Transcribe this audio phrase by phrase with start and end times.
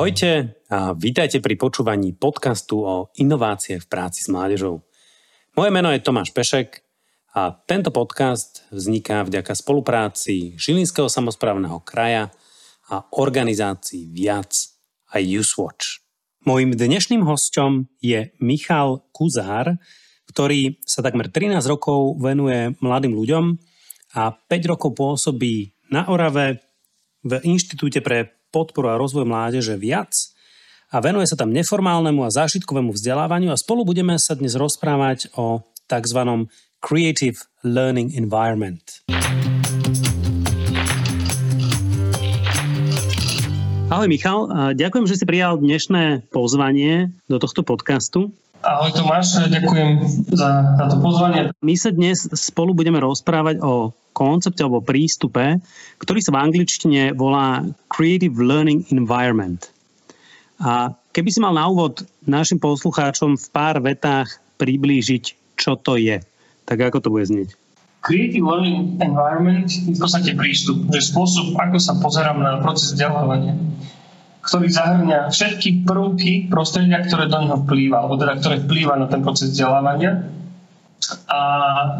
[0.00, 4.80] Ahojte a vítajte pri počúvaní podcastu o inovácie v práci s mládežou.
[5.52, 6.80] Moje meno je Tomáš Pešek
[7.36, 12.32] a tento podcast vzniká vďaka spolupráci Žilinského samozprávneho kraja
[12.88, 14.72] a organizácií Viac
[15.12, 16.00] a Usewatch.
[16.48, 19.76] Mojím dnešným hostom je Michal Kuzár,
[20.32, 23.52] ktorý sa takmer 13 rokov venuje mladým ľuďom
[24.16, 26.64] a 5 rokov pôsobí na Orave
[27.20, 30.10] v Inštitúte pre podporu a rozvoj mládeže viac
[30.90, 35.62] a venuje sa tam neformálnemu a zážitkovému vzdelávaniu a spolu budeme sa dnes rozprávať o
[35.86, 36.50] tzv.
[36.82, 38.82] Creative Learning Environment.
[43.90, 44.46] Ahoj Michal,
[44.78, 48.30] ďakujem, že si prijal dnešné pozvanie do tohto podcastu.
[48.62, 51.50] Ahoj Tomáš, ďakujem za táto pozvanie.
[51.58, 55.58] My sa dnes spolu budeme rozprávať o koncepte alebo prístupe,
[56.02, 59.60] ktorý sa v angličtine volá Creative Learning Environment.
[60.60, 66.20] A keby si mal na úvod našim poslucháčom v pár vetách priblížiť, čo to je,
[66.68, 67.56] tak ako to bude znieť?
[68.00, 73.56] Creative Learning Environment je v podstate prístup, že spôsob, ako sa pozerám na proces vzdelávania
[74.40, 79.20] ktorý zahrňa všetky prvky prostredia, ktoré do neho vplýva, alebo teda ktoré vplýva na ten
[79.20, 80.24] proces vzdelávania.
[81.28, 81.40] A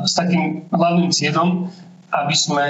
[0.08, 1.68] s takým hlavným cieľom,
[2.10, 2.66] aby sme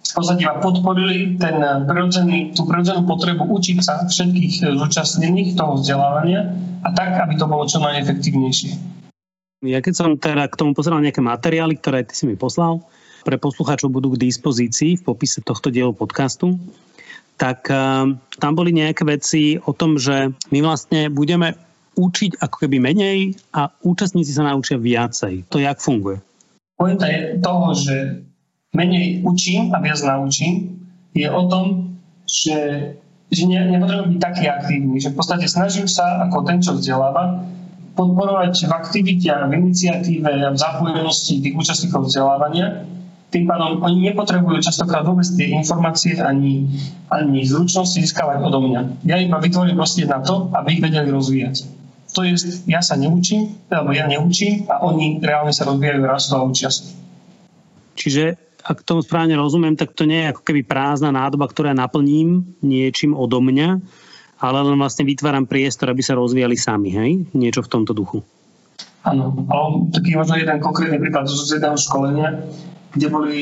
[0.00, 6.50] v podstate podporili ten prirodzený, tú prirodzenú potrebu učiť sa všetkých zúčastnených toho vzdelávania
[6.82, 8.72] a tak, aby to bolo čo najefektívnejšie.
[9.60, 12.80] Ja keď som teda k tomu pozeral nejaké materiály, ktoré ty si mi poslal,
[13.20, 16.56] pre poslucháčov budú k dispozícii v popise tohto dielu podcastu
[17.40, 18.04] tak eh,
[18.36, 21.56] tam boli nejaké veci o tom, že my vlastne budeme
[21.96, 25.48] učiť ako keby menej a účastníci sa naučia viacej.
[25.48, 26.20] To jak funguje?
[26.76, 27.94] Pointa je toho, že
[28.74, 30.78] menej učím a viac naučím,
[31.14, 32.92] je o tom, že,
[33.30, 37.42] že ne, nepotrebujem byť taký aktívny, že v podstate snažím sa, ako ten, čo vzdeláva,
[37.98, 42.86] podporovať v aktivite a v iniciatíve a v zapojenosti tých účastníkov vzdelávania
[43.30, 46.66] tým pádom oni nepotrebujú častokrát vôbec tie informácie ani,
[47.06, 49.06] ani zručnosti získavať odo mňa.
[49.06, 51.62] Ja iba vytvorím proste na to, aby ich vedeli rozvíjať.
[52.18, 52.34] To je,
[52.66, 56.74] ja sa neučím, alebo ja neučím a oni reálne sa rozvíjajú, rastú a učia.
[57.94, 58.34] Čiže
[58.64, 63.16] ak tomu správne rozumiem, tak to nie je ako keby prázdna nádoba, ktorá naplním niečím
[63.16, 63.80] odo mňa,
[64.40, 67.10] ale len vlastne vytváram priestor, aby sa rozvíjali sami, hej?
[67.36, 68.24] Niečo v tomto duchu.
[69.04, 72.44] Áno, ale taký možno jeden konkrétny príklad zo jedného školenia,
[72.92, 73.38] kde boli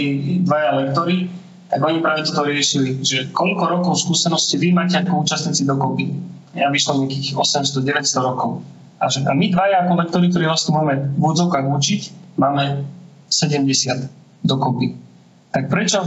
[0.46, 1.26] dvaja lektory,
[1.68, 6.14] tak oni práve toto riešili, že koľko rokov skúsenosti vy máte ako účastníci dokopy.
[6.56, 8.64] Ja vyšlo nejakých 800-900 rokov.
[8.98, 12.02] A, že, a my dvaja ako lektory, ktorí vlastne máme v úvodzovkách učiť,
[12.40, 12.82] máme
[13.30, 14.10] 70
[14.42, 15.07] dokopy.
[15.48, 16.04] Tak prečo,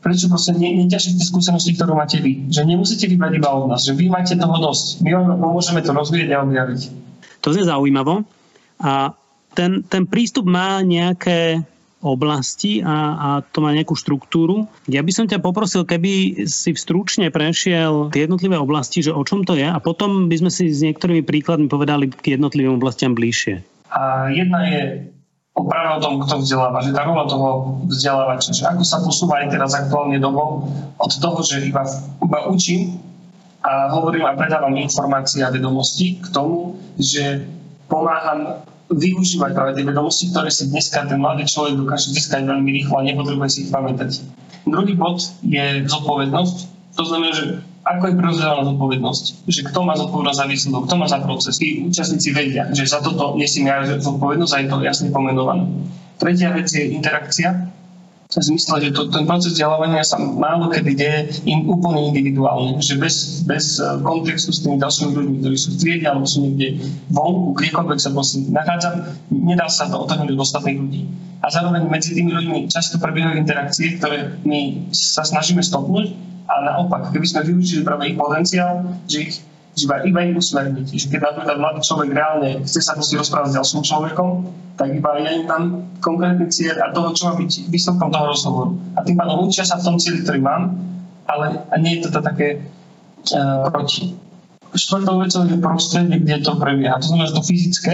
[0.00, 2.48] prečo proste ne, neťažíte skúsenosti, ktorú máte vy?
[2.48, 5.04] Že nemusíte vybrať iba od nás, že vy máte toho dosť.
[5.04, 6.80] My vám pomôžeme to rozvíjať a objaviť.
[7.44, 8.24] To je zaujímavo.
[8.80, 9.12] A
[9.52, 11.60] ten, ten prístup má nejaké
[12.00, 14.64] oblasti a, a to má nejakú štruktúru.
[14.88, 19.44] Ja by som ťa poprosil, keby si stručne prešiel tie jednotlivé oblasti, že o čom
[19.44, 23.60] to je a potom by sme si s niektorými príkladmi povedali k jednotlivým oblastiam bližšie.
[23.92, 24.80] A jedna je
[25.66, 29.52] práve o tom, kto vzdeláva, že tá rola toho vzdelávača, že ako sa posúva aj
[29.52, 31.82] teraz aktuálne dobou od toho, že iba,
[32.20, 33.00] iba učím
[33.60, 37.44] a hovorím a predávam informácie a vedomosti k tomu, že
[37.90, 42.98] pomáham využívať práve tie vedomosti, ktoré si dneska ten mladý človek dokáže získať veľmi rýchlo
[42.98, 44.10] a nepotrebuje si ich pamätať.
[44.66, 46.56] Druhý bod je zodpovednosť.
[46.98, 47.44] To znamená, že
[47.96, 51.58] ako je prerozdelená zodpovednosť, že kto má zodpovednosť za výsledok, kto má za proces.
[51.58, 55.66] I účastníci vedia, že za toto nesím ja zodpovednosť a je to jasne pomenované.
[56.20, 57.70] Tretia vec je interakcia,
[58.30, 62.94] v zmysle, že to, ten proces vzdelávania sa málo kedy deje in, úplne individuálne, že
[62.94, 66.78] bez, bez eh, kontextu s tými ďalšími ľuďmi, ktorí sú v triede alebo sú niekde
[67.10, 71.02] vonku, kdekoľvek sa prosím nachádzam, nedá sa to otrhnúť od ostatných ľudí.
[71.42, 76.14] A zároveň medzi tými ľuďmi často prebiehajú interakcie, ktoré my sa snažíme stopnúť
[76.50, 79.34] a naopak, keby sme využili práve ich potenciál, že ich
[79.78, 80.86] iba, iba im usmerniť.
[80.90, 84.28] Že keď napríklad mladý človek reálne chce sa musí rozprávať s ďalším človekom,
[84.74, 88.72] tak iba ja im tam konkrétny cieľ a toho, čo má byť výsledkom toho rozhovoru.
[88.98, 90.74] A tým pádom učia sa v tom cieli, ktorý mám,
[91.30, 92.58] ale nie je to také
[93.30, 94.18] uh, proti.
[94.74, 96.98] Štvrtou vecou je prostredie, kde to prebieha.
[96.98, 97.92] To znamená, že to fyzické,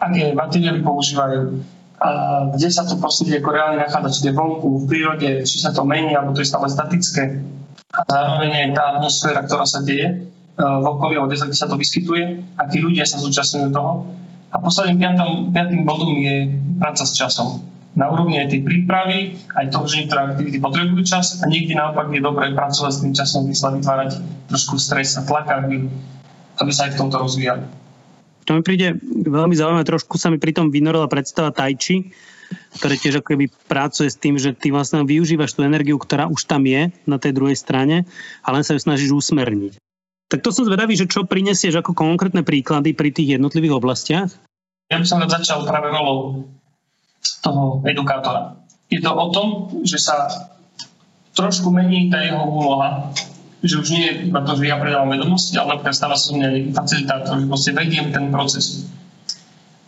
[0.00, 1.64] aké materiály používajú,
[1.98, 2.08] a
[2.54, 5.82] kde sa to prostredie ako reálne nachádza, či je vonku, v prírode, či sa to
[5.82, 7.42] mení, alebo to je stále statické.
[7.98, 12.78] A zároveň aj tá atmosféra, ktorá sa deje, v okolí kde sa to vyskytuje, akí
[12.82, 14.06] ľudia sa zúčastňujú toho.
[14.54, 17.62] A posledným piatým, piatým bodom je práca s časom.
[17.98, 22.10] Na úrovni aj tej prípravy, aj toho, že niektoré aktivity potrebujú čas a niekde naopak
[22.14, 25.90] je dobré pracovať s tým časom, sa vytvárať trošku stres a tlak, aby,
[26.62, 27.66] aby sa aj v tomto rozvíjali.
[28.48, 32.16] To mi príde veľmi zaujímavé, trošku sa mi pri tom vynorila predstava tajči,
[32.80, 36.48] ktoré tiež ako keby pracuje s tým, že ty vlastne využívaš tú energiu, ktorá už
[36.48, 38.08] tam je na tej druhej strane
[38.40, 39.76] a len sa ju snažíš usmerniť.
[40.32, 44.32] Tak to som zvedavý, že čo prinesieš ako konkrétne príklady pri tých jednotlivých oblastiach?
[44.88, 46.48] Ja by som začal práve rolou
[47.44, 48.56] toho edukátora.
[48.88, 49.48] Je to o tom,
[49.84, 50.48] že sa
[51.36, 53.12] trošku mení tá jeho úloha,
[53.62, 56.72] že už nie je iba to, že ja predávam vedomosti, ale napríklad stáva sa mňa
[56.74, 58.86] facilitátor, že proste vediem ten proces.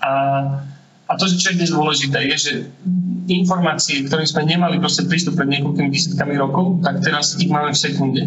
[0.03, 0.11] A,
[1.07, 2.53] a to, čo je dnes dôležité, je, že
[3.31, 7.79] informácie, ktoré sme nemali proste prístup pred niekoľkými desiatkami rokov, tak teraz ich máme v
[7.79, 8.23] sekunde.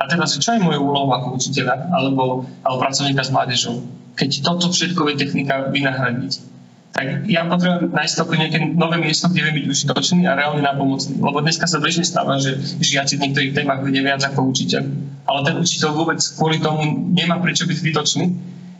[0.00, 3.84] A teraz, čo je moja úloha ako učiteľa alebo, alebo pracovníka s mládežou?
[4.16, 6.55] keď toto všetko je technika vynahradiť.
[6.96, 11.20] Tak ja potrebujem nájsť nejaké nové miesto, kde viem byť užitočný a reálne napomocný.
[11.20, 14.80] Lebo dneska sa bežne stáva, že žiaci v niektorých témach vedia viac ako učiteľ.
[15.28, 18.24] Ale ten učiteľ vôbec kvôli tomu nemá prečo byť zbytočný,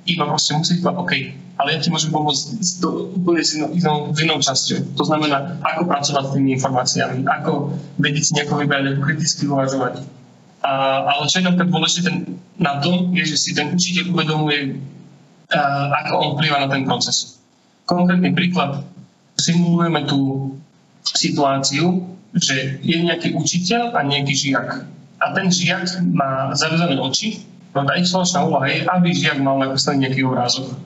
[0.06, 1.12] iba proste musí povedať, OK,
[1.60, 4.96] ale ja ti môžem pomôcť s to, úplne s inou, inou, s inou časťou.
[4.96, 9.94] To znamená, ako pracovať s tými informáciami, ako vedieť si nejako vybrať, ako kriticky uvažovať.
[10.64, 10.72] A,
[11.04, 12.10] ale čo je napríklad dôležité
[12.56, 14.80] na tom, je, že si ten učiteľ uvedomuje
[15.50, 17.35] ako on vplyva na ten proces.
[17.86, 18.82] Konkrétny príklad.
[19.38, 20.52] Simulujeme tú
[21.06, 22.02] situáciu,
[22.34, 24.84] že je nejaký učiteľ a nejaký žiak.
[25.22, 29.56] A ten žiak má zavezané oči, no tá ich spoločná úloha je, aby žiak mal
[29.62, 30.76] napísaný nejaký obrázok.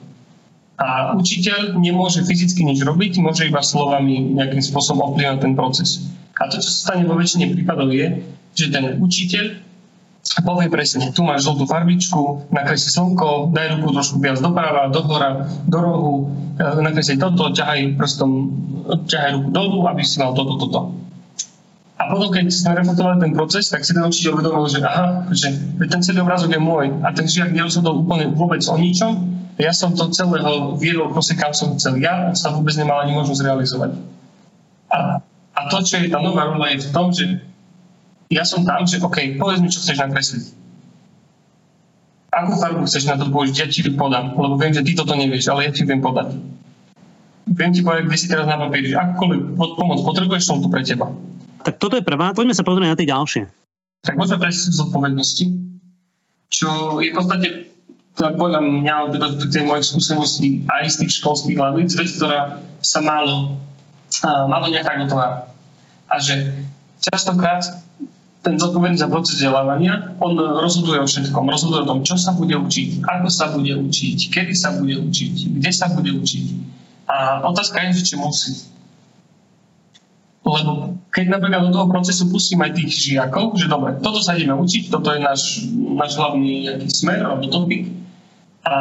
[0.81, 6.09] A učiteľ nemôže fyzicky nič robiť, môže iba slovami nejakým spôsobom ovplyvňovať ten proces.
[6.41, 8.23] A to, čo sa stane vo väčšine prípadov je,
[8.57, 9.61] že ten učiteľ
[10.45, 15.79] povie presne, tu máš žltú farbičku, nakresli slnko, daj ruku trošku viac doprava, dohora, do
[15.81, 16.13] rohu,
[16.61, 18.31] e, nakresli toto, ťahaj prstom,
[19.09, 20.93] ťahaj ruku dolu, aby si mal toto, toto.
[22.01, 25.53] A potom, keď sme reflektovali ten proces, tak si ten učiteľ uvedomil, že aha, že
[25.85, 29.93] ten celý obrázok je môj a ten žiak nerozhodol úplne vôbec o ničom, ja som
[29.93, 32.01] to celého viedol proste kam som chcel.
[32.01, 33.91] Ja sa vôbec nemal ani možnosť realizovať.
[34.89, 35.21] A,
[35.53, 37.50] a to, čo je tá nová rola, je v tom, že
[38.31, 40.45] ja som tam, že OK, povedz mi, čo chceš nakresliť.
[42.31, 45.11] Akú farbu chceš na to použiť, ja ti ju podám, lebo viem, že ty toto
[45.19, 46.39] nevieš, ale ja ti viem podať.
[47.51, 51.11] Viem ti povedať, kde si teraz na papieri, akúkoľvek pomoc potrebuješ, som tu pre teba.
[51.67, 53.43] Tak toto je prvá, poďme sa pozrieť na tie ďalšie.
[54.07, 55.45] Tak môžeme prejsť z odpovednosti,
[56.47, 57.47] čo je v podstate
[58.15, 62.99] teda podľa mňa, teda tej mojej skúsenosti aj z tých školských hlavíc, vec, ktorá sa
[63.03, 63.59] málo,
[64.23, 65.51] málo nejaká gotová.
[66.11, 66.55] A že
[66.99, 67.63] častokrát
[68.41, 71.45] ten zodpovedný za proces vzdelávania, on rozhoduje o všetkom.
[71.45, 75.61] Rozhoduje o tom, čo sa bude učiť, ako sa bude učiť, kedy sa bude učiť,
[75.61, 76.45] kde sa bude učiť.
[77.05, 78.65] A otázka je, že či musí.
[80.41, 84.57] Lebo keď napríklad do toho procesu pustím aj tých žiakov, že dobre, toto sa ideme
[84.57, 87.93] učiť, toto je náš, náš hlavný nejaký smer alebo topik.
[88.65, 88.73] A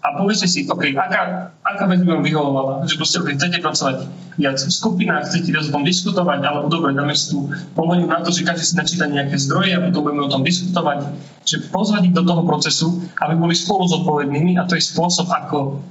[0.00, 3.96] a povedzte si, OK, aká, aká vec by vám vyhovovala, že proste, OK, chcete pracovať
[4.40, 8.24] viac v skupinách, chcete viac o tom diskutovať, alebo dobre, dáme si tu pohodím na
[8.24, 11.04] to, že každý si načíta nejaké zdroje a potom budeme o tom diskutovať,
[11.44, 15.84] že pozvať ich do toho procesu, aby boli spolu zodpovednými a to je spôsob, ako,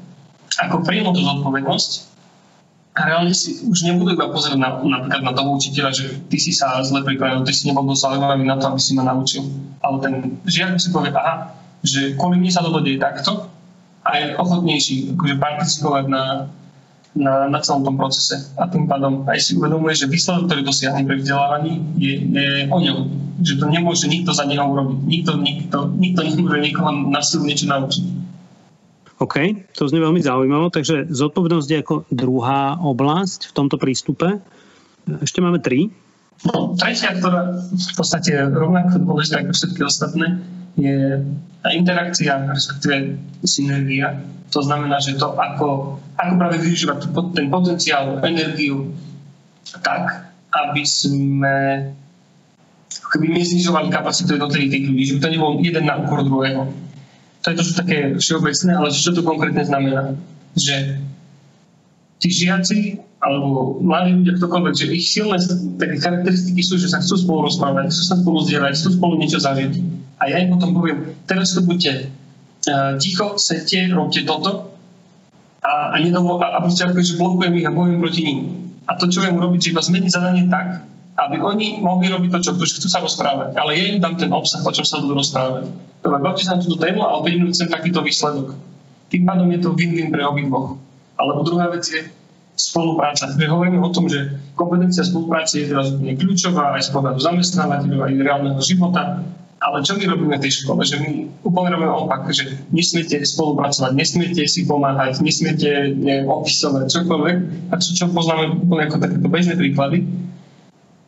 [0.57, 2.09] ako príjmu tú zodpovednosť
[2.97, 6.51] a reálne si už nebudú iba pozerať na, napríklad na toho učiteľa, že ty si
[6.51, 9.45] sa zle pripravil, ty si nebol dosť zaujímavý na to, aby si ma naučil.
[9.79, 10.13] Ale ten
[10.43, 13.47] žiak si povie, aha, že kvôli mne sa toto deje takto,
[14.03, 16.23] a je ochotnejší akože participovať na,
[17.15, 18.49] na, na celom tom procese.
[18.55, 22.77] A tým pádom aj si uvedomuje, že výsledok, ktorý dosiahne pri vzdelávaní, je, je o
[22.79, 22.97] ňom.
[23.39, 24.99] Že to nemôže nikto za neho urobiť.
[25.03, 28.03] Nikto, nikto, nikto nemôže niekoho na silu niečo naučiť.
[29.19, 29.35] OK,
[29.75, 30.71] to znie veľmi zaujímavé.
[30.71, 34.39] Takže zodpovednosť je ako druhá oblasť v tomto prístupe.
[35.19, 35.91] Ešte máme tri.
[36.47, 40.39] No, tretia, ktorá v podstate rovnako dôležitá ako všetky ostatné,
[40.79, 40.99] je
[41.59, 44.23] tá interakcia, respektíve synergia.
[44.49, 48.95] To znamená, že to, ako, ako práve využívať ten potenciál, energiu
[49.85, 51.57] tak, aby sme
[52.89, 56.73] keby neznižovali kapacitu jednotlivých tých ľudí, že by to nebol jeden na úkor druhého.
[57.41, 60.17] To je to, čo také všeobecné, ale čo to konkrétne znamená?
[60.57, 60.99] Že
[62.19, 62.79] tí žiaci
[63.19, 65.37] alebo mladí ľudia, ktokoľvek, že ich silné
[65.75, 69.39] také charakteristiky sú, že sa chcú spolu rozprávať, chcú sa spolu zdieľať, chcú spolu niečo
[69.39, 69.73] zažiť.
[70.19, 72.11] A ja im potom poviem, teraz to buďte
[72.67, 74.75] uh, ticho, sedte, robte toto
[75.63, 78.39] a, a, nedovo, a, a proste ako, že blokujem ich a bojím proti ním.
[78.87, 80.83] A to, čo viem urobiť, že iba zmeniť zadanie tak,
[81.19, 83.59] aby oni mohli robiť to, čo chcú sa rozprávať.
[83.59, 85.67] Ale ja im dám ten obsah, o čom sa budú rozprávať.
[85.99, 88.55] Dobre, bavte sa na túto tému a opäť chcem takýto výsledok.
[89.11, 90.79] Tým pádom je to win-win pre obidvoch.
[91.19, 92.07] Alebo druhá vec je,
[92.59, 93.31] spolupráca.
[93.39, 98.13] My hovoríme o tom, že kompetencia spolupráce je teraz kľúčová aj z pohľadu zamestnávateľov, aj
[98.19, 99.23] reálneho života.
[99.59, 100.79] Ale čo my robíme v tej škole?
[100.87, 101.09] Že my
[101.43, 107.37] úplne robíme opak, že nesmiete spolupracovať, nesmiete si pomáhať, nesmiete neviem, opisovať čokoľvek.
[107.67, 110.07] A čo, čo poznáme úplne ako takéto bežné príklady.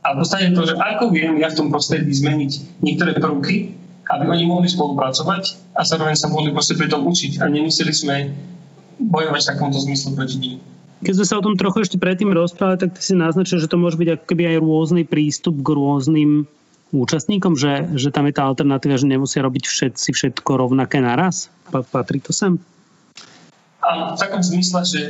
[0.04, 3.72] A v podstate to, že ako viem ja v tom prostredí zmeniť niektoré prvky,
[4.12, 8.16] aby oni mohli spolupracovať a zároveň sa mohli proste pri tom učiť a nemuseli sme
[9.00, 10.56] bojovať v takomto zmyslu proti nim.
[11.02, 13.80] Keď sme sa o tom trochu ešte predtým rozprávali, tak ty si naznačil, že to
[13.80, 16.46] môže byť ako keby aj rôzny prístup k rôznym
[16.92, 21.48] účastníkom, že, že tam je tá alternatíva, že nemusia robiť všetci všetko rovnaké naraz?
[21.72, 22.60] Patrí to sem?
[23.82, 25.02] Áno, v takom zmysle, že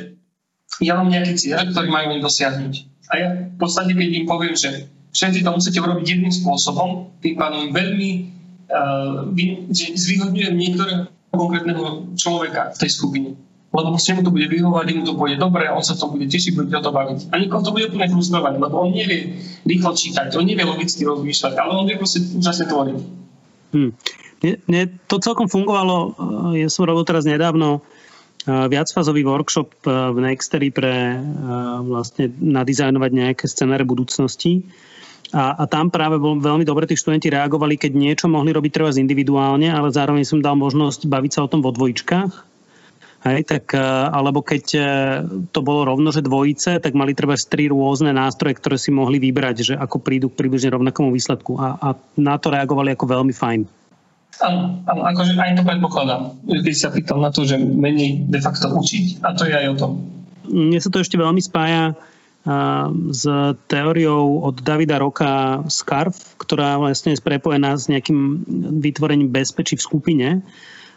[0.79, 2.73] ja mám nejaký cieľ, ktorý majú dosiahnuť.
[3.11, 7.35] A ja v podstate, keď im poviem, že všetci to musíte urobiť jedným spôsobom, tým
[7.35, 8.09] pádom veľmi
[8.71, 9.27] uh,
[9.97, 13.31] zvýhodňujem niektorého konkrétneho človeka v tej skupine
[13.71, 16.59] lebo proste mu to bude vyhovať, mu to bude dobre, on sa to bude tešiť,
[16.59, 17.31] bude o to baviť.
[17.31, 19.39] A nikoho to bude úplne frustrovať, lebo on nevie
[19.72, 22.98] rýchlo čítať, on nevie logicky rozmýšľať, ale on vie proste úžasne tvoriť.
[23.72, 23.92] Hmm.
[24.42, 26.18] Mne, mne to celkom fungovalo,
[26.58, 27.86] ja som robil teraz nedávno
[28.46, 31.13] viacfázový workshop v Nextery pre
[31.86, 34.66] vlastne nadizajnovať nejaké scenáre budúcnosti.
[35.32, 38.92] A, a tam práve bol veľmi dobre tí študenti reagovali, keď niečo mohli robiť treba
[38.92, 42.51] individuálne, ale zároveň som dal možnosť baviť sa o tom vo dvojičkách
[43.22, 44.82] Hej, tak, e, alebo keď e,
[45.54, 49.56] to bolo rovno, že dvojice, tak mali treba tri rôzne nástroje, ktoré si mohli vybrať,
[49.62, 51.54] že ako prídu k približne rovnakomu výsledku.
[51.62, 51.88] A, a
[52.18, 53.62] na to reagovali ako veľmi fajn.
[54.42, 56.34] Áno, áno, akože aj to predpokladám.
[56.50, 59.75] Keď sa pýtal na to, že menej de facto učiť, a to je aj o
[59.78, 59.92] tom.
[60.50, 61.94] Mne sa to ešte veľmi spája
[63.13, 63.24] s
[63.70, 68.42] teóriou od Davida Roka SCARF, ktorá vlastne je prepojená s nejakým
[68.82, 70.28] vytvorením bezpečí v skupine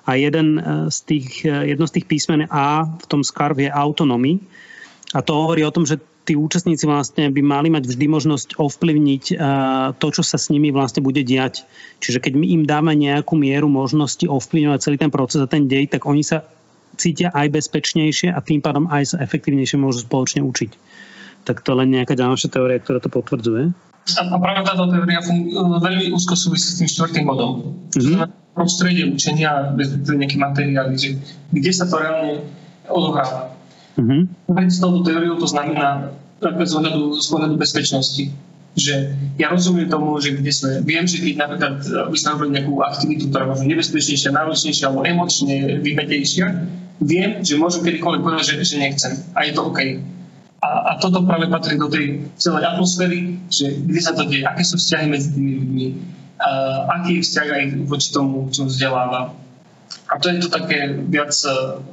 [0.04, 3.72] a jeden e, z tých, e, jedno z tých písmen A v tom SCARF je
[3.72, 4.40] autonomy.
[5.16, 9.24] A to hovorí o tom, že tí účastníci vlastne by mali mať vždy možnosť ovplyvniť
[9.32, 9.34] e,
[9.96, 11.64] to, čo sa s nimi vlastne bude diať.
[12.00, 15.88] Čiže keď my im dáme nejakú mieru možnosti ovplyvňovať celý ten proces a ten dej,
[15.88, 16.44] tak oni sa
[16.96, 20.70] cítia aj bezpečnejšie a tým pádom aj sa efektívnejšie môžu spoločne učiť.
[21.44, 23.93] Tak to len nejaká ďalšia teória, ktorá to potvrdzuje.
[24.04, 25.48] A práve táto teória fun-
[25.80, 27.72] veľmi úzko súvisí s tým štvrtým bodom.
[27.96, 29.74] Mm-hmm prostredie učenia,
[30.06, 31.18] nejaké materiály, že
[31.50, 32.46] kde sa to reálne
[32.86, 33.50] odohráva.
[33.98, 34.70] Mm-hmm.
[34.70, 38.30] S touto teóriou to znamená z ohľadu, z ohľadu bezpečnosti.
[38.74, 38.94] Že
[39.38, 41.74] ja rozumiem tomu, že kde sme, viem, že keď napríklad
[42.10, 46.46] by sme robili nejakú aktivitu, ktorá možno nebezpečnejšia, náročnejšia alebo emočne vymetejšia,
[46.98, 49.12] viem, že môžem kedykoľvek povedať, že, že nechcem.
[49.38, 49.78] A je to OK.
[50.64, 54.64] A, a toto práve patrí do tej celej atmosféry, že kde sa to deje, aké
[54.64, 55.86] sú vzťahy medzi tými ľuďmi,
[56.40, 59.36] uh, aký je vzťah aj voči tomu, čo vzdeláva.
[60.08, 61.84] A to je to také viac uh,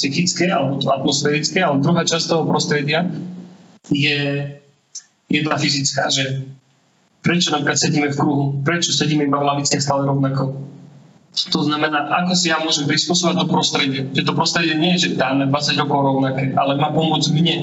[0.00, 3.04] psychické alebo to atmosférické, ale druhá časť toho prostredia
[3.92, 4.20] je,
[5.28, 6.48] je tá fyzická, že
[7.20, 10.56] prečo napríklad sedíme v kruhu, prečo sedíme iba v laviciach stále rovnako.
[11.32, 14.00] To znamená, ako si ja môžem prispôsobovať to prostredie.
[14.12, 17.56] Že to prostredie nie je, že dáme 20 rokov rovnaké, ale má pomôcť mne.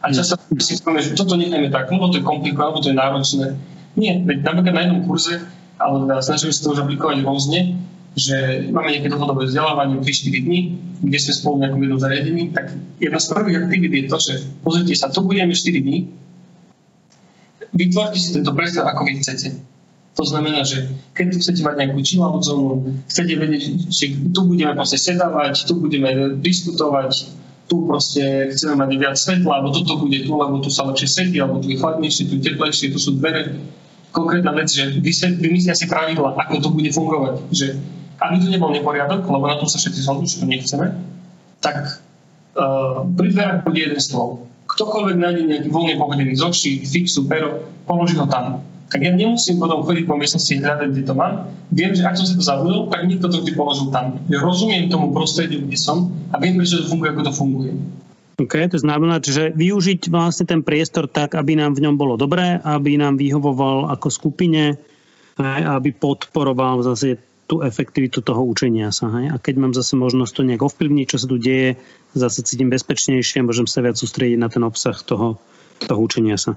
[0.00, 2.96] A často si povieme, že toto necháme tak, lebo to je komplikované, lebo to je
[2.96, 3.46] náročné.
[4.00, 5.36] Nie, veď napríklad na jednom kurze,
[5.76, 7.60] ale teda snažíme sa to už aplikovať rôzne,
[8.14, 10.60] že máme nejaké dlhodobé vzdelávanie 3-4 dní,
[11.02, 14.32] kde sme spolu v nejakom jednom zariadení, tak jedna z prvých aktivít je to, že
[14.62, 15.98] pozrite sa, tu budeme 4 dní,
[17.74, 19.73] vytvorte si tento priestor, ako vy chcete.
[20.14, 24.94] To znamená, že keď chcete mať nejakú chillout zónu, chcete vedieť, že tu budeme proste
[24.94, 27.34] sedávať, tu budeme diskutovať,
[27.66, 31.36] tu proste chceme mať viac svetla, alebo toto bude tu, lebo tu sa lepšie svetí,
[31.42, 33.58] alebo tu je chladnejšie, tu je teplejšie, tu sú dvere
[34.14, 37.34] konkrétna vec, že vymyslia si pravidla, ako to bude fungovať.
[37.50, 37.66] Že
[38.22, 40.86] aby tu nebol neporiadok, lebo na tom sa všetci zhodnú, že to nechceme,
[41.58, 41.98] tak
[42.54, 44.46] uh, pri dverách bude jeden stôl.
[44.70, 48.62] Ktokoľvek nájde nejaký voľne pohodený zošík, fixu, pero, položí ho tam.
[48.92, 51.50] Tak ja nemusím potom chodiť po miestnosti hľadať, kde to mám.
[51.72, 54.22] Viem, že ak som si to zabudol, tak niekto to vždy položil tam.
[54.30, 57.72] Ja rozumiem tomu prostrediu, kde som a viem, prečo to funguje, ako to funguje.
[58.34, 62.58] OK, to znamená, že využiť vlastne ten priestor tak, aby nám v ňom bolo dobré,
[62.66, 64.74] aby nám vyhovoval ako skupine,
[65.38, 69.06] aby podporoval zase tú efektivitu toho učenia sa.
[69.20, 69.30] Hej?
[69.30, 71.76] A keď mám zase možnosť to nejak ovplyvniť, čo sa tu deje,
[72.16, 75.38] zase cítim bezpečnejšie môžem sa viac sústrediť na ten obsah toho,
[75.78, 76.56] toho učenia sa.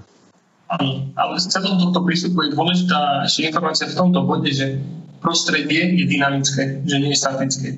[0.68, 4.76] Áno, ale z celého tohto prístupu je dôležitá ešte informácia v tomto bode, že
[5.24, 7.68] prostredie je dynamické, že nie je statické.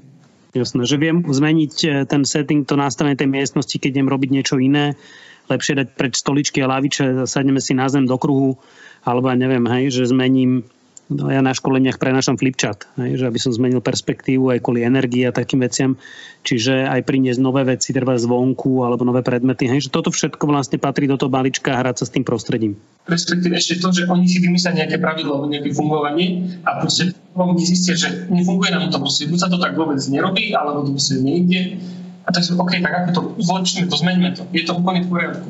[0.51, 4.59] Jasné, že viem zmeniť e, ten setting, to nastavenie tej miestnosti, keď idem robiť niečo
[4.59, 4.99] iné.
[5.47, 8.59] Lepšie dať preč stoličky a laviče, sadneme si na zem do kruhu,
[9.07, 10.67] alebo ja neviem, hej, že zmením
[11.11, 15.27] no ja na školeniach prenášam flipchat, hej, že aby som zmenil perspektívu aj kvôli energii
[15.27, 15.99] a takým veciam.
[16.41, 19.69] Čiže aj priniesť nové veci, treba zvonku alebo nové predmety.
[19.69, 22.81] Hej, že toto všetko vlastne patrí do toho balíčka a hrať sa s tým prostredím.
[23.05, 27.99] Respektíve ešte to, že oni si vymyslia nejaké pravidlo nejaké fungovanie a proste oni zistia,
[27.99, 31.77] že nefunguje nám to, proste buď sa to tak vôbec nerobí, alebo to proste nejde.
[32.25, 34.43] A tak si, OK, tak ako to zlepšíme, to zmeňme to.
[34.55, 35.49] Je to úplne v poriadku.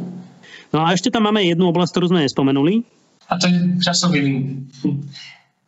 [0.70, 2.86] No a ešte tam máme jednu oblasť, ktorú sme nespomenuli.
[3.30, 4.70] A to je časový limit.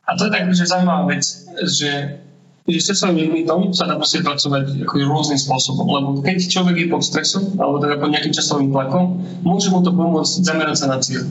[0.02, 1.22] A to je tak, že zaujímavá vec,
[1.62, 2.18] že,
[2.66, 6.86] že s časovým limitom sa dá proste pracovať ako rôznym spôsobom, lebo keď človek je
[6.90, 10.98] pod stresom alebo teda pod nejakým časovým tlakom, môže mu to pomôcť zamerať sa na
[10.98, 11.30] cieľ.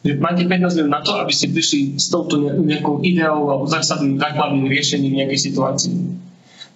[0.00, 4.16] Že máte 15 minút na to, aby ste prišli s touto nejakou ideou alebo zásadným
[4.16, 5.96] základným riešením nejakej situácii.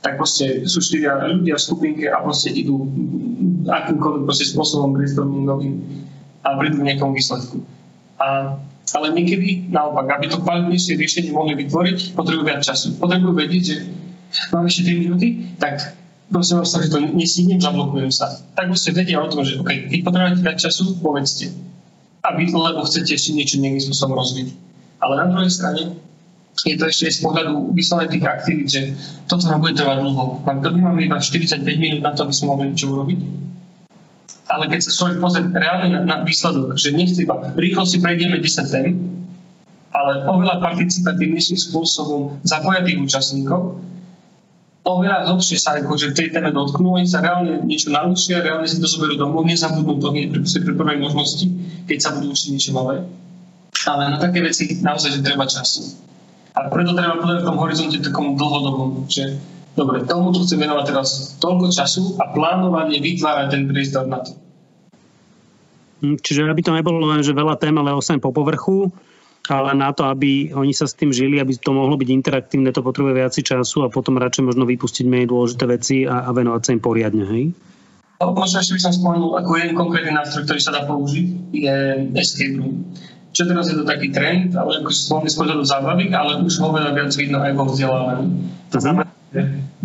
[0.05, 2.85] Tak proste sú štyria ľudia v skupinke a proste idú
[3.65, 5.75] akýmkoľvek proste spôsobom brainstormingovým
[6.45, 7.65] a prídu k nejakom výsledku.
[8.21, 8.61] A
[8.95, 12.95] ale niekedy naopak, aby to kvalitnejšie riešenie mohli vytvoriť, potrebujú viac času.
[13.03, 13.77] Potrebujú vedieť, že
[14.55, 15.27] mám ešte 3 minúty,
[15.59, 15.99] tak
[16.31, 18.39] prosím vás, že to nesídnem, zablokujem sa.
[18.55, 21.51] Tak by ste vedia o tom, že okay, keď potrebujete viac času, povedzte.
[22.25, 24.49] Aby, lebo chcete ešte niečo nejakým spôsobom rozviť.
[25.03, 25.83] Ale na druhej strane
[26.63, 28.83] je to ešte z pohľadu vyslovene tých aktivít, že
[29.27, 30.41] toto nám bude trvať dlho.
[30.47, 33.19] Mám, máme iba 45 minút na to, aby sme mohli niečo urobiť
[34.49, 38.37] ale keď sa človek pozrie reálne na, na výsledok, že nechce iba rýchlo si prejdeme
[38.41, 38.89] 10 tém,
[39.95, 43.79] ale oveľa participatívnejším spôsobom zapoja účastníkov,
[44.85, 48.77] oveľa hlbšie sa akože v tej téme dotknú, oni sa reálne niečo naučia, reálne si
[48.77, 51.47] to zoberú domov, nezabudnú to hneď pri, pri prvej možnosti,
[51.89, 53.01] keď sa budú učiť niečo nové.
[53.89, 55.97] Ale na také veci naozaj, že treba čas.
[56.55, 59.41] A preto treba povedať v tom horizonte takom dlhodobom, že
[59.75, 64.35] dobre, tomu chcem venovať teraz toľko času a plánovanie vytvárať ten priestor na to.
[66.03, 68.91] Hm, čiže aby to nebolo len, že veľa tém, ale osem po povrchu,
[69.49, 72.81] ale na to, aby oni sa s tým žili, aby to mohlo byť interaktívne, to
[72.81, 76.71] potrebuje viac času a potom radšej možno vypustiť menej dôležité veci a, a venovať sa
[76.73, 77.45] im poriadne, hej?
[78.25, 81.77] Možno ešte by som spomenul, ako jeden konkrétny nástroj, ktorý sa dá použiť, je
[82.17, 82.89] escape room.
[83.35, 86.71] Čo teraz je to taký trend, ale ako si spomenul z zábavy, ale už ho
[86.71, 88.31] veľa viac vidno aj vo vzdelávaní.
[88.71, 89.11] To znamená,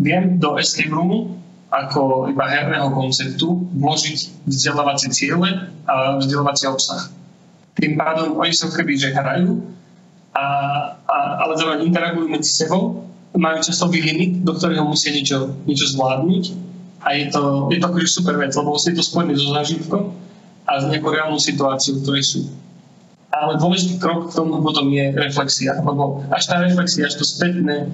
[0.00, 1.36] viem do escape roomu
[1.70, 7.14] ako iba herného konceptu vložiť vzdelávacie ciele a vzdelávací obsah.
[7.78, 9.62] Tým pádom oni sa keby, že hrajú,
[10.34, 10.44] a,
[11.06, 13.06] a, ale zároveň interagujú medzi sebou,
[13.38, 16.44] majú časový limit, do ktorého musia niečo, niečo zvládnuť
[17.06, 20.10] a je to, je to akože super vec, lebo je to spojené so zážitkom
[20.66, 22.40] a s nejakou reálnou situáciou, ktorej sú.
[23.30, 27.86] Ale dôležitý krok k tomu potom je reflexia, lebo až tá reflexia, až to spätné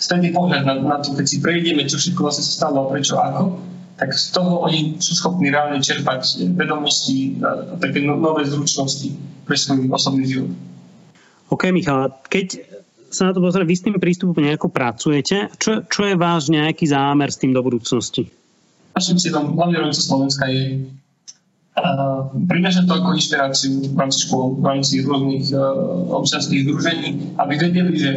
[0.00, 3.18] spätný pohľad na, na to, keď si prejdeme, čo všetko vlastne sa stalo a prečo
[3.18, 3.60] ako,
[4.00, 9.12] tak z toho oni sú schopní reálne čerpať vedomosti a, také no, nové zručnosti
[9.44, 10.52] pre svoj osobný život.
[11.52, 12.64] OK, Michal, keď
[13.12, 16.88] sa na to pozrie, vy s tým prístupom nejako pracujete, čo, čo je váš nejaký
[16.88, 18.32] zámer s tým do budúcnosti?
[18.96, 20.88] Našim cieľom hlavne rovnice Slovenska je
[21.76, 25.60] uh, to ako inšpiráciu v rámci škôl, v rámci rôznych uh,
[26.16, 28.10] občianských združení, aby vedeli, že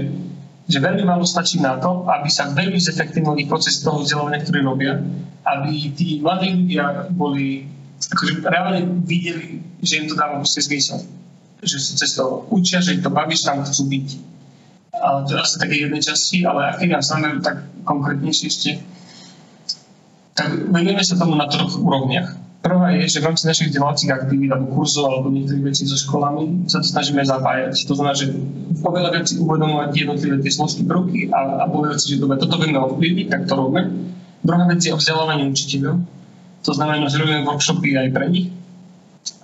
[0.66, 4.98] že veľmi málo stačí na to, aby sa veľmi zefektívnili proces toho vzdelávania, ktorý robia,
[5.46, 7.70] aby tí mladí ľudia boli,
[8.02, 11.06] akože reálne videli, že im to dáva proste zmysel.
[11.62, 14.08] Že sa cez to učia, že im to baví, že tam chcú byť.
[14.96, 18.72] Ale to je asi také jednej časti, ale ak ja znamená tak konkrétnejšie ešte,
[20.34, 22.45] tak venujeme sa tomu na troch úrovniach.
[22.66, 26.66] Prvá je, že v rámci našich vzdelávacích aktivít alebo kurzov alebo niektorých vecí so školami
[26.66, 27.86] sa to snažíme zapájať.
[27.86, 28.34] To znamená, že
[28.82, 32.82] oveľa veci uvedomovať jednotlivé tie složky prvky a, a povedať si, že dobre, toto vieme
[32.82, 34.10] ovplyvniť, tak to robíme.
[34.42, 36.02] Druhá vec je o vzdelávaní učiteľov.
[36.66, 38.50] To znamená, že robíme workshopy aj pre nich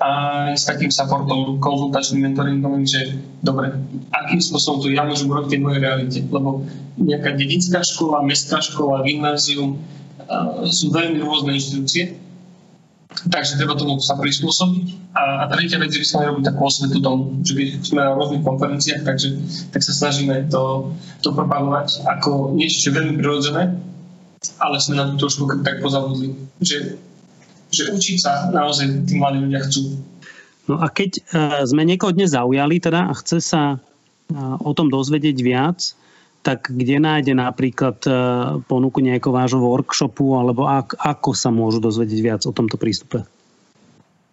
[0.01, 0.10] a
[0.57, 3.69] s takým supportom, konzultačným mentoringom, že dobre,
[4.10, 6.19] akým spôsobom to ja môžem robiť v mojej realite.
[6.25, 6.65] Lebo
[6.97, 9.77] nejaká dedická škola, mestská škola, gymnázium
[10.65, 12.17] sú veľmi rôzne inštitúcie
[13.12, 15.13] takže treba tomu sa prispôsobiť.
[15.13, 18.43] A, a tretia vec že sme robiť takú osvetu tomu, že keď sme na rôznych
[18.43, 19.28] konferenciách, takže
[19.76, 23.76] tak sa snažíme to, to propagovať ako niečo, čo je veľmi prirodzené,
[24.58, 26.97] ale sme na to trošku tak pozabudli, že,
[27.69, 30.02] že učiť sa naozaj tí mladí ľudia chcú.
[30.69, 34.88] No a keď uh, sme niekoho dnes zaujali teda a chce sa uh, o tom
[34.88, 35.80] dozvedieť viac,
[36.41, 38.12] tak kde nájde napríklad e,
[38.65, 43.21] ponuku nejakého vášho workshopu alebo ak, ako sa môžu dozvedieť viac o tomto prístupe?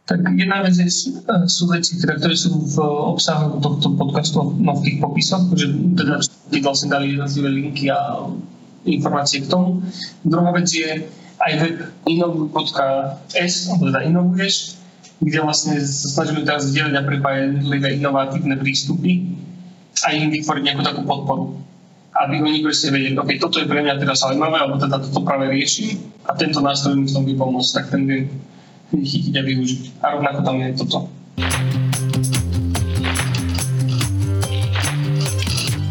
[0.08, 0.88] Tak jedna vec je,
[1.52, 6.24] sú veci, ktoré, ktoré sú v obsahu tohto podcastu no, v tých popisoch, že teda
[6.48, 8.24] tí vlastne dali jednotlivé linky a
[8.88, 9.84] informácie k tomu.
[10.24, 11.04] Druhá vec je
[11.44, 11.76] aj web
[12.08, 14.80] inovuj.s, alebo teda inovuješ,
[15.20, 19.28] kde vlastne sa snažíme teraz zdieľať a prepájať inovatívne prístupy
[20.08, 21.67] a im vytvoriť nejakú takú podporu.
[22.18, 25.54] Aby oni presne vedeli, OK, toto je pre mňa teraz zaujímavé, alebo teda toto práve
[25.54, 28.26] riešim a tento nástroj mi v tom vypomôcť, tak ten viem
[28.90, 29.82] chytiť a využiť.
[30.02, 30.98] A rovnako tam je toto.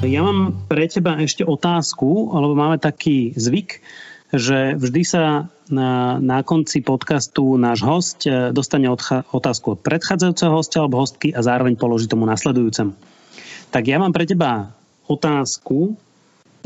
[0.03, 3.79] Ja mám pre teba ešte otázku, lebo máme taký zvyk,
[4.35, 10.51] že vždy sa na, na konci podcastu náš host e, dostane odcha- otázku od predchádzajúceho
[10.51, 12.91] hostia alebo hostky a zároveň položí tomu nasledujúcemu.
[13.71, 14.75] Tak ja mám pre teba
[15.07, 15.95] otázku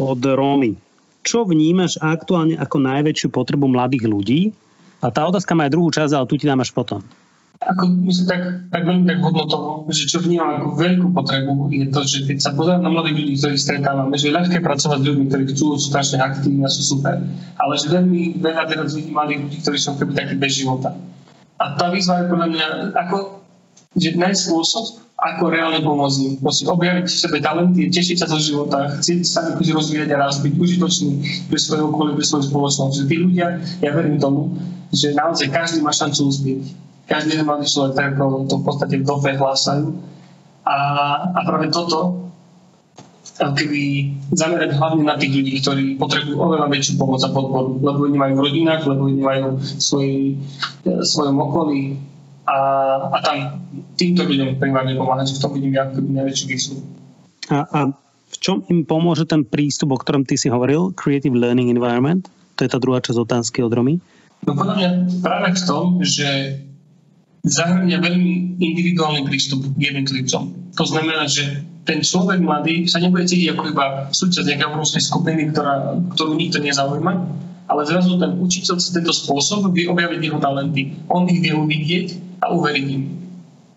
[0.02, 0.74] od Rómy.
[1.22, 4.42] Čo vnímaš aktuálne ako najväčšiu potrebu mladých ľudí?
[5.02, 7.06] A tá otázka má aj druhú časť, ale tu ti dám až potom
[7.62, 8.42] ako myslím tak,
[8.74, 12.52] tak veľmi tak hodnotovo, že čo vnímam ako veľkú potrebu je to, že keď sa
[12.58, 15.88] pozerám na mladých ľudí, ktorých stretávame, že je ľahké pracovať s ľuďmi, ktorí chcú, sú
[15.94, 17.22] strašne aktívni a sú super,
[17.62, 20.98] ale že veľmi veľa teraz vidím mladých ľudí, ktorí sú keby takí bez života.
[21.62, 23.41] A tá výzva je podľa mňa ako,
[23.96, 24.86] že nájsť spôsob,
[25.22, 26.34] ako reálne pomôcť im.
[26.42, 30.42] Proste objaviť v sebe talenty, tešiť sa zo života, chcieť sa akože rozvíjať a raz,
[30.42, 31.12] byť užitočný
[31.52, 32.94] pre svoje okolie, pre svoju spoločnosť.
[32.98, 33.48] Že tí ľudia,
[33.84, 34.58] ja verím tomu,
[34.90, 36.64] že naozaj každý má šancu uspieť
[37.12, 39.86] každý jeden mladý človek, tak ako to v podstate v dobe hlásajú.
[40.64, 40.78] A,
[41.36, 42.32] a práve toto
[43.42, 48.18] keby zamerať hlavne na tých ľudí, ktorí potrebujú oveľa väčšiu pomoc a podporu, lebo oni
[48.18, 49.82] majú v rodinách, lebo oni majú v
[51.02, 51.98] svojom okolí
[52.52, 52.58] a,
[53.16, 53.38] a tam
[53.96, 56.76] týmto ľuďom primárne pomáhať, že v tom vidím ja najväčšiu výzvu.
[57.48, 57.80] A, a
[58.32, 62.28] v čom im pomôže ten prístup, o ktorom ty si hovoril, Creative Learning Environment?
[62.60, 64.04] To je tá druhá časť otázky od Romy.
[64.44, 64.90] No podľa mňa
[65.24, 66.28] práve v tom, že
[67.42, 70.74] zahrania veľmi individuálny prístup k jednotlivcom.
[70.78, 75.42] To znamená, že ten človek mladý sa nebude cítiť ako iba súčasť nejakej obrovskej skupiny,
[75.50, 77.14] ktorá, ktorú nikto nezaujíma,
[77.66, 80.94] ale zrazu ten učiteľ cez tento spôsob vie objaviť jeho talenty.
[81.10, 83.04] On ich vie uvidieť a uveriť im.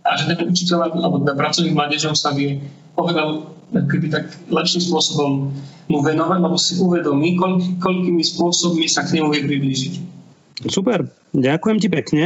[0.04, 2.60] A že ten učiteľ alebo ten pracovník mládežom sa vie
[2.96, 5.50] oveľa keby tak lepším spôsobom
[5.88, 9.94] mu venovať, lebo si uvedomí, koľk, koľkými spôsobmi sa k nemu vie priblížiť.
[10.70, 12.24] Super, ďakujem ti pekne.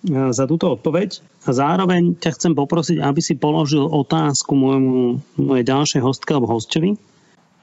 [0.00, 5.64] E, za túto odpoveď a zároveň ťa chcem poprosiť, aby si položil otázku môjmu, mojej
[5.64, 6.96] ďalšej hostke alebo hostovi.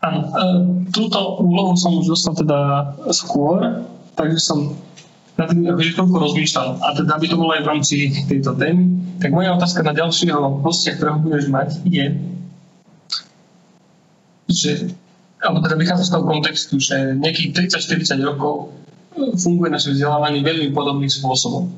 [0.06, 0.30] Áno, e,
[0.94, 3.82] túto úlohu som už dostal teda skôr,
[4.14, 4.78] takže som
[5.38, 6.68] na tým akože toľko rozmýšľal.
[6.82, 7.96] A teda, aby to bolo aj v rámci
[8.26, 8.90] tejto témy,
[9.22, 12.06] tak moja otázka na ďalšieho hostia, ktorého budeš mať, je,
[14.50, 14.72] že,
[15.42, 18.74] alebo teda vychádza z toho kontextu, že nejakých 30-40 rokov
[19.38, 21.70] funguje naše vzdelávanie veľmi podobným spôsobom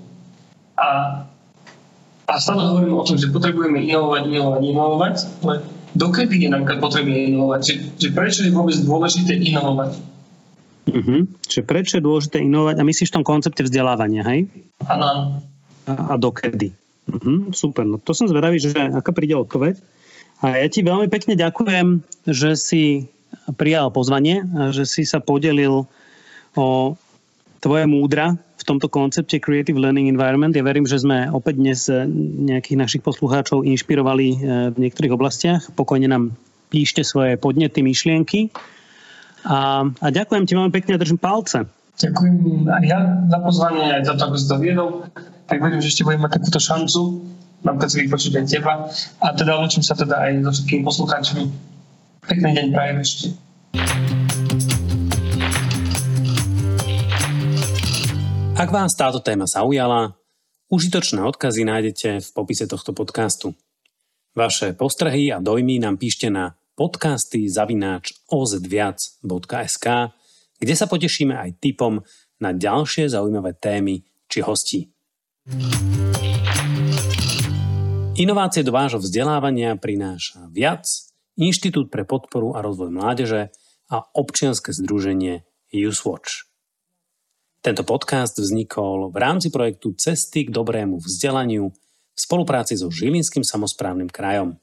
[0.79, 0.89] a,
[2.27, 5.55] a stále hovoríme o tom, že potrebujeme inovovať, inovovať, inovovať, ale
[5.93, 7.61] dokedy je nám potrebné inovovať?
[7.67, 9.99] Že, že prečo je vôbec dôležité inovovať?
[10.87, 11.27] Uh-huh.
[11.45, 12.75] Čiže prečo je dôležité inovovať?
[12.79, 14.47] A myslíš v tom koncepte vzdelávania, hej?
[14.87, 15.43] Áno.
[15.89, 16.71] A, a dokedy?
[17.09, 17.51] Uh-huh.
[17.51, 19.75] Super, no to som zvedavý, že aká príde odpoveď.
[20.39, 23.11] A ja ti veľmi pekne ďakujem, že si
[23.59, 25.83] prijal pozvanie, a že si sa podelil
[26.55, 26.67] o
[27.59, 30.55] tvoje múdra v tomto koncepte Creative Learning Environment.
[30.55, 32.07] Ja verím, že sme opäť dnes eh,
[32.51, 34.37] nejakých našich poslucháčov inšpirovali eh,
[34.71, 35.61] v niektorých oblastiach.
[35.75, 36.35] Pokojne nám
[36.71, 38.51] píšte svoje podnety, myšlienky.
[39.45, 41.63] A, a ďakujem ti veľmi pekne a držím palce.
[41.99, 44.89] Ďakujem aj ja za pozvanie, aj za to, ako si to viedol.
[45.51, 47.01] Tak verím, že ešte budem mať takúto šancu
[47.63, 48.73] napríklad si vypočuť aj teba.
[49.19, 51.43] A teda učím sa teda aj so všetkými poslucháčmi.
[52.23, 53.25] Pekný deň prajem ešte.
[58.59, 60.19] Ak vás táto téma zaujala,
[60.67, 63.55] užitočné odkazy nájdete v popise tohto podcastu.
[64.35, 69.85] Vaše postrehy a dojmy nám píšte na podcasty zavináč ozviac.sk,
[70.63, 71.99] kde sa potešíme aj tipom
[72.39, 74.87] na ďalšie zaujímavé témy či hosti.
[78.15, 80.87] Inovácie do vášho vzdelávania prináša viac
[81.35, 83.51] Inštitút pre podporu a rozvoj mládeže
[83.91, 85.43] a občianske združenie
[85.75, 86.47] YouthWatch.
[87.59, 94.07] Tento podcast vznikol v rámci projektu Cesty k dobrému vzdelaniu v spolupráci so Žilinským samozprávnym
[94.07, 94.55] krajom.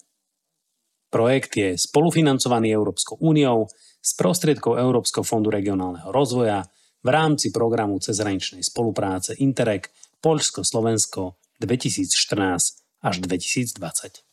[1.06, 3.70] Projekt je spolufinancovaný Európskou úniou
[4.02, 6.66] z prostriedkov Európskeho fondu regionálneho rozvoja
[7.02, 14.26] v rámci programu cezhraničnej spolupráce Interreg Poľsko-Slovensko 2014 až 2020.